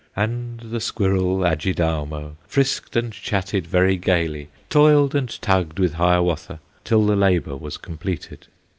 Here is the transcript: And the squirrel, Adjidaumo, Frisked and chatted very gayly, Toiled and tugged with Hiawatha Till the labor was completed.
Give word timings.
And 0.15 0.59
the 0.61 0.79
squirrel, 0.81 1.45
Adjidaumo, 1.45 2.35
Frisked 2.47 2.95
and 2.95 3.13
chatted 3.13 3.67
very 3.67 3.97
gayly, 3.97 4.47
Toiled 4.67 5.13
and 5.13 5.29
tugged 5.43 5.77
with 5.77 5.93
Hiawatha 5.93 6.59
Till 6.83 7.05
the 7.05 7.15
labor 7.15 7.55
was 7.55 7.77
completed. 7.77 8.47